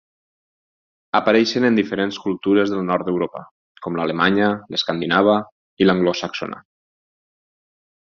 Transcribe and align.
Apareixen 1.19 1.67
en 1.67 1.75
diferents 1.79 2.17
cultures 2.23 2.73
del 2.73 2.81
nord 2.87 3.05
d'Europa, 3.09 3.41
com 3.83 3.99
l'alemanya, 3.99 4.47
l'escandinava 4.73 5.37
i 5.85 5.89
l'anglosaxona. 5.89 6.63